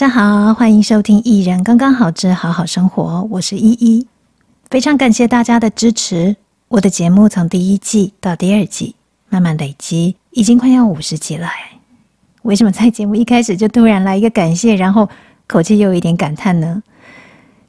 [0.00, 4.06] 大家好，欢迎收听《艺人刚刚好之好好生活》，我是依依，
[4.70, 6.34] 非常感谢大家的支持。
[6.68, 8.94] 我的节目从第一季到第二季，
[9.28, 11.46] 慢慢累积，已经快要五十集了。
[12.44, 15.06] 为什么在节目一开始就突然来一个感谢，然后
[15.46, 16.82] 口气又有一点感叹呢？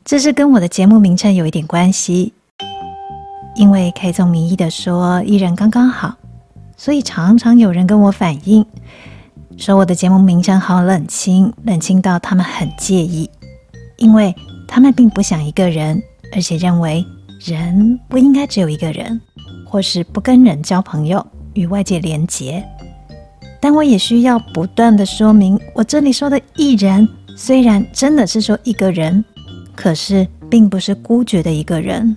[0.05, 2.31] 这是跟我的节目名称有一点关系，
[3.57, 6.15] 因为开宗明义的说“艺人刚刚好”，
[6.77, 8.65] 所以常常有人跟我反映，
[9.57, 13.29] 说我的节目名称好冷清，冷清到他们很介意，
[13.97, 14.35] 因为
[14.67, 16.01] 他们并不想一个人，
[16.33, 17.05] 而且认为。
[17.43, 19.19] 人不应该只有一个人，
[19.65, 22.63] 或是不跟人交朋友，与外界连结。
[23.59, 29.25] 但我也需要不断的说明，我这里说的“一人”，虽然真的是说一个人，
[29.75, 32.15] 可是并不是孤绝的一个人。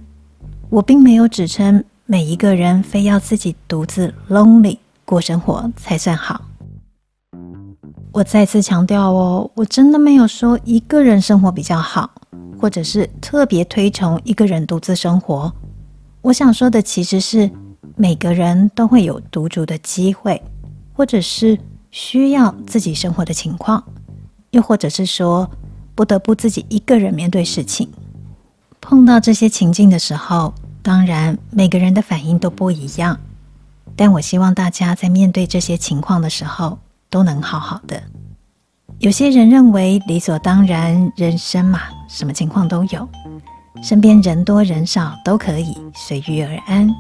[0.69, 6.39] 我并没有指称每一个人非要自己独自 lonely 过生活才算好。
[8.15, 12.09] 我再次强调哦，我真的没有说一个人生活比较好。
[12.61, 15.53] 或者是特别推崇一个人独自生活，
[16.23, 17.51] 我想说的其实是
[17.97, 20.41] 每个人都会有独处的机会，
[20.95, 21.59] 或者是
[21.91, 23.85] 需要自己生活的情况，
[24.53, 25.51] 又或者是说
[25.95, 27.87] 不得不自己一个人面对事情。
[28.81, 33.19] 碰到这些情境的时候，当然每个人的反应都不一样，
[33.95, 36.79] 但我希望大家在面对这些情况的时候
[37.15, 38.03] 都能好好的。
[38.99, 43.09] 有些人认为理所当然，人生嘛，什么情况都有，
[43.85, 46.93] 身边人多人少都可以随遇而安。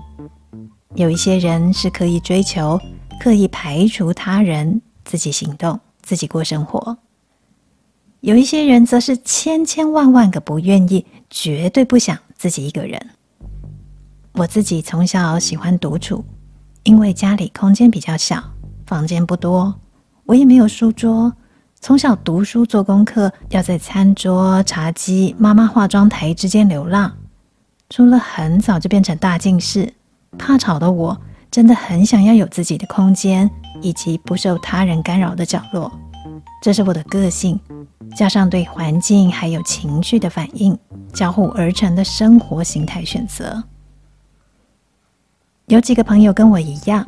[0.94, 2.80] 有一些人是刻意追求，
[3.18, 6.96] 刻意排除他人，自己行动，自己过生活。
[8.20, 13.04] 有一些人则是千千万万个不愿意，绝对不想自己一个人。
[14.34, 16.24] 我自己从小喜欢独处，
[16.84, 18.40] 因为家里空间比较小，
[18.86, 19.74] 房间不多，
[20.26, 21.32] 我也没有书桌。
[21.80, 27.12] 从小读书做功课，要在餐桌、茶几、妈妈化妆台之间流浪。
[27.90, 29.92] 除了很早就变成大近视，
[30.38, 31.20] 怕吵的我，
[31.50, 33.50] 真的很想要有自己的空间，
[33.82, 35.92] 以及不受他人干扰的角落。
[36.62, 37.60] 这是我的个性，
[38.16, 40.76] 加上对环境还有情绪的反应，
[41.12, 43.62] 交互而成的生活形态选择。
[45.66, 47.06] 有几个朋友跟我一样，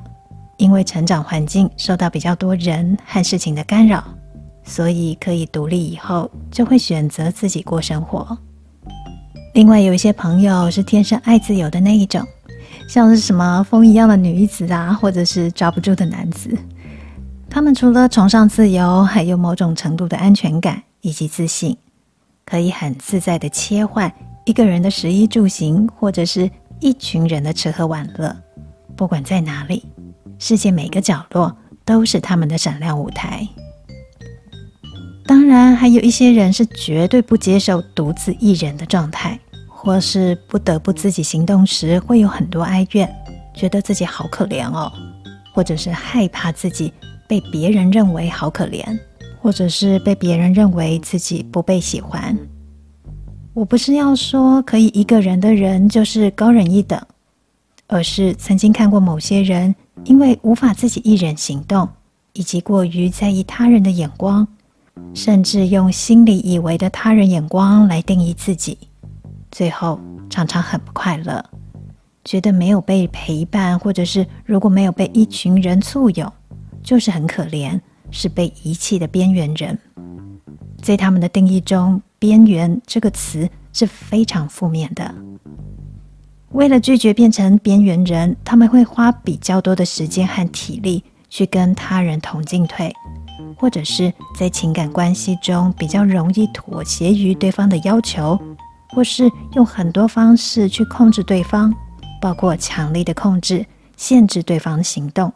[0.56, 4.02] 因为成长环境受到比较多人和事情的干扰。
[4.64, 8.36] 所以可以独立以后，就会选择自己过生活。
[9.54, 12.20] 另外有一些朋友是天生爱自由的那一种，
[12.88, 16.50] 像是什么风一样的女子啊，或者是抓不住的男子。
[17.48, 21.76] 他们除了崇尚自由，还有某种程度的安全感以及自信，
[22.44, 24.12] 可以很自在的切换
[24.44, 26.50] 一个人的食衣住行，或者是
[26.80, 28.34] 一群人的吃喝玩乐。
[28.96, 29.84] 不管在哪里，
[30.38, 33.46] 世界每个角落都是他们的闪亮舞台。
[35.26, 39.38] 当然，还有一些人是绝对不接受独自一人的状态，
[39.68, 43.12] 或是不得不自己行动时会有很多哀怨，
[43.52, 44.92] 觉得自己好可怜哦，
[45.52, 46.92] 或者是害怕自己
[47.26, 48.84] 被别人认为好可怜，
[49.40, 52.38] 或者是被别人认为自己不被喜欢。
[53.52, 57.00] 我不是要说可以一个人的人就是高人一等，
[57.88, 59.74] 而是曾经看过某些人
[60.04, 61.88] 因为无法自己一人行动，
[62.32, 64.46] 以及过于在意他人的眼光。
[65.12, 68.78] 甚至用心里以为的他人眼光来定义自己，
[69.50, 71.44] 最后常常很不快乐，
[72.24, 76.32] 觉得没有被陪伴，或者是如果没有被一群人簇拥，
[76.82, 77.78] 就是很可怜，
[78.10, 79.78] 是被遗弃的边缘人。
[80.80, 85.14] 在他们的定义中，“边缘”这个词是非常负面的。
[86.56, 92.90] 为了拒绝变成边缘人，他们会花比较多的时间和体力去跟他人同进退。
[93.58, 98.38] 或者是在情感关系中比较容易妥协于对方的要求，
[98.88, 101.72] 或是用很多方式去控制对方，
[102.22, 103.64] 包括强力的控制、
[103.98, 105.30] 限制对方的行动，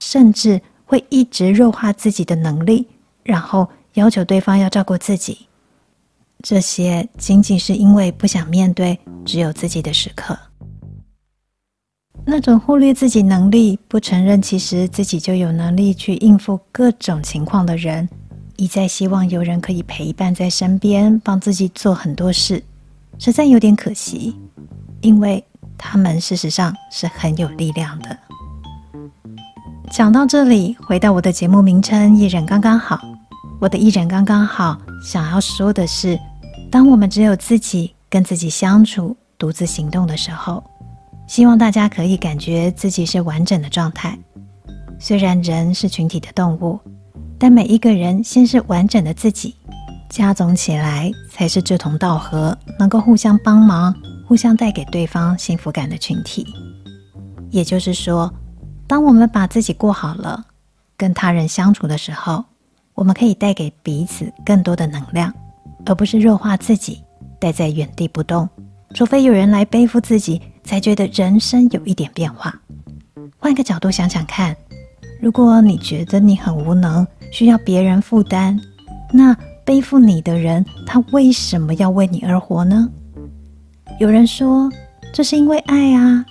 [0.00, 2.88] 甚至会一直弱化自己的能力，
[3.22, 5.46] 然后要求对方要照顾自己。
[6.42, 10.36] 这些仅仅是因为不想面对只有自己的时刻。
[12.28, 18.06] 那种忽略自己能力、不承认其实自己就有能力去应付各种情况的人，
[18.56, 22.60] 一再希望有人可以陪伴在身边，帮自己做很多事，
[23.16, 24.34] 实在有点可惜，
[25.02, 25.42] 因为
[25.78, 28.18] 他们事实上是很有力量的。
[29.92, 33.00] 讲到这里，回到我的节目名称“一人刚刚好”，
[33.60, 36.18] 我的“一人刚刚好”想要说的是，
[36.72, 40.60] 当我们只有自己跟自己相处、独自行动的时候。
[41.26, 44.16] 希望大家可以感觉自己是完整的状态。
[44.98, 46.78] 虽然人是群体的动物，
[47.38, 49.54] 但每一个人先是完整的自己，
[50.08, 53.94] 加总起来才是志同道合、能够互相帮忙、
[54.26, 56.46] 互相带给对方幸福感的群体。
[57.50, 58.32] 也就是说，
[58.86, 60.44] 当我们把自己过好了，
[60.96, 62.44] 跟他人相处的时候，
[62.94, 65.32] 我们可以带给彼此更多的能量，
[65.84, 67.02] 而不是弱化自己，
[67.38, 68.48] 待在原地不动。
[68.94, 72.60] 除非有人来背负自己，才觉得人生有一点变化。
[73.38, 74.54] 换个角度想想看，
[75.20, 78.60] 如果你觉得你很无能，需要别人负担，
[79.12, 79.34] 那
[79.64, 82.88] 背负你的人，他为什么要为你而活呢？
[84.00, 84.70] 有人说，
[85.12, 86.26] 这是因为爱啊，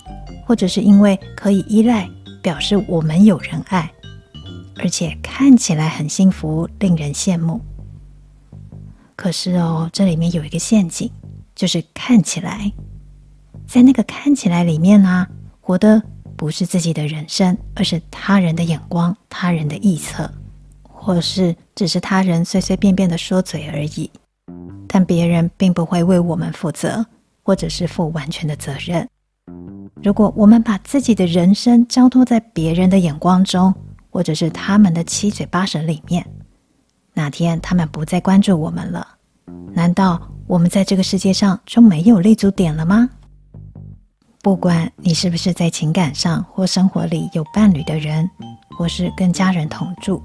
[0.45, 2.07] 或者是因为可以依赖，
[2.41, 3.89] 表示我们有人爱，
[4.75, 7.61] 而且看起来很幸福，令人羡慕。
[9.15, 11.09] 可是哦，这里面有一个陷阱。
[11.55, 12.69] 就是看起来，
[13.67, 15.27] 在那个看起来里面呢、
[15.59, 16.01] 活的
[16.35, 20.29] 不是自己的人生，而是他人的眼光、他人的臆测，
[20.83, 24.09] 或是只是他人随随便便的说嘴而已。
[24.87, 27.05] 但别人并不会为我们负责，
[27.43, 29.07] 或者是负完全的责任。
[30.01, 33.73] 如果我们把自己的人生交托在别人的眼光中，
[34.09, 36.25] 或者是他们的七嘴八舌里面，
[37.13, 39.05] 哪天他们不再关注我们了，
[39.73, 43.09] 难道我们在这个世界上就没有立足点了吗？
[44.45, 48.29] 不管你是不是在情感上或生活里有伴侣的人，
[48.77, 50.21] 或是跟家人同住，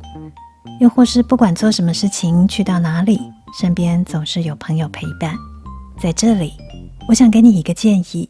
[0.78, 3.19] 又或是不管做什么事情去到哪里，
[3.58, 5.34] 身边总是有朋友陪伴。
[5.99, 6.52] 在这里，
[7.08, 8.28] 我想给你一个建议：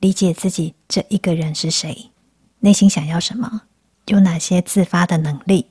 [0.00, 2.10] 理解自己这一个人是谁，
[2.58, 3.62] 内心想要什么，
[4.06, 5.66] 有哪些自发的能力，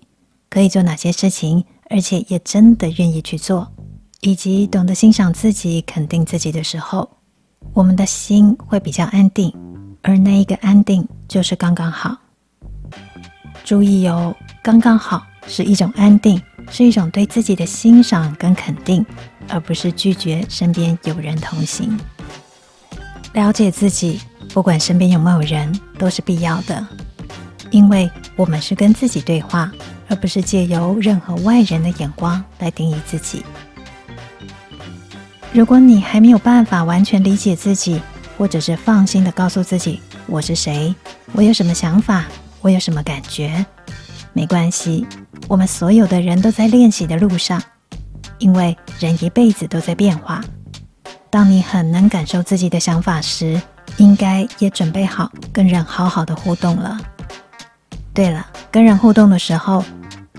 [0.50, 3.70] 可以做哪些事情，而且也真的愿意去做。
[4.22, 7.18] 以及懂得欣赏自己、肯定自己的时候，
[7.74, 9.54] 我们的心会比较安定，
[10.02, 12.18] 而那一个安定就是刚刚好。
[13.64, 19.06] 注意哦，刚刚好是一种安定，是一种对自己的欣赏跟肯定，
[19.48, 21.98] 而不是拒绝身边有人同行。
[23.34, 24.20] 了解自己，
[24.54, 26.86] 不管身边有没有人，都是必要的，
[27.70, 29.72] 因为我们是跟自己对话，
[30.10, 33.46] 而不是借由任何外人的眼光来定义自己。
[35.54, 38.02] 如果你还没有办法完全理解自己，
[38.38, 40.96] 或者是放心的告诉自己我是谁，
[41.34, 42.24] 我有什么想法，
[42.62, 43.66] 我有什么感觉，
[44.32, 45.06] 没关系，
[45.50, 47.62] 我们所有的人都在练习的路上，
[48.38, 50.42] 因为人一辈子都在变化。
[51.30, 53.62] 当你很能感受自己的想法时，
[53.98, 56.98] 应该也准备好跟人好好的互动了。
[58.14, 59.84] 对了，跟人互动的时候，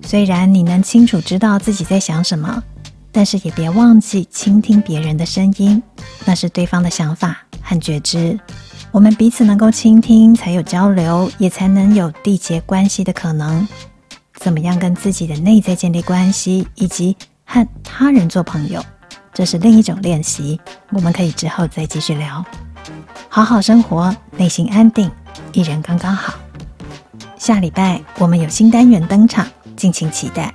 [0.06, 2.62] 虽然你能清楚知道自己在想什么。
[3.12, 5.81] 但是也别忘记倾听别人的声音，
[6.25, 8.41] 那是对方的想法和觉知。
[8.91, 13.69] 我们彼此能够倾听，才有交流，也才能有缔结关系的可能。
[14.37, 18.83] 怎么样跟自己的内在建立关系，以及和他人做朋友，
[19.33, 20.61] 这是另一种练习。
[20.90, 22.45] 我们可以之后再继续聊。
[23.28, 25.11] 好好生活，内心安定，
[25.52, 26.35] 一人刚刚好。
[27.38, 30.52] 下礼拜我们有新单元登场，敬请期待。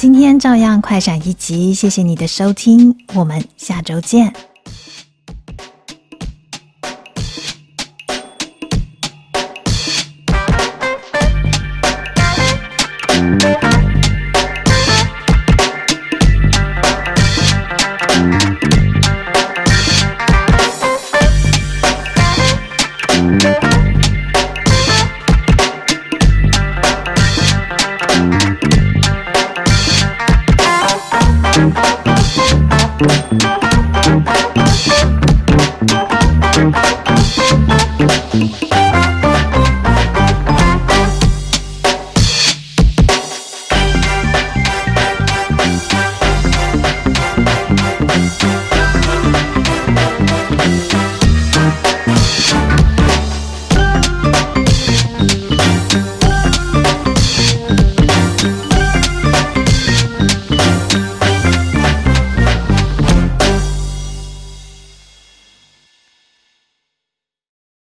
[0.00, 4.32] 今天照样快闪一集谢谢你的收听我们下周见。